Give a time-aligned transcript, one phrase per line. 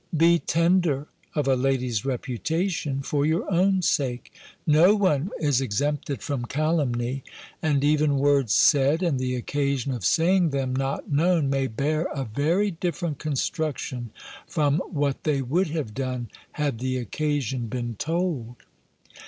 [0.17, 4.33] Be tender of a lady's reputation for your own sake.
[4.65, 7.23] No one is exempted from calumny;
[7.61, 12.23] and even words said, and the occasion of saying them not known, may bear a
[12.25, 14.09] very different construction
[14.47, 18.55] from 'what they would have done, had the occasion been told."